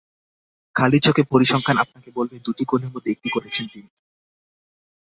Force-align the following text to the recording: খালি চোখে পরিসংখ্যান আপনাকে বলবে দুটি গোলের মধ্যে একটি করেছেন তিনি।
খালি 0.75 0.99
চোখে 0.99 1.23
পরিসংখ্যান 1.31 1.77
আপনাকে 1.77 2.09
বলবে 2.17 2.35
দুটি 2.45 2.63
গোলের 2.65 2.93
মধ্যে 2.93 3.09
একটি 3.11 3.29
করেছেন 3.29 3.65
তিনি। 3.73 3.89